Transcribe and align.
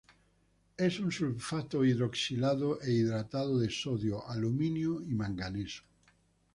Es 0.77 0.99
un 0.99 1.11
sulfato 1.11 1.85
hidroxilado 1.85 2.81
e 2.81 2.91
hidratado 2.91 3.59
de 3.59 3.69
sodio, 3.69 4.27
aluminio 4.27 4.99
y 4.99 5.13
manganeso. 5.13 5.83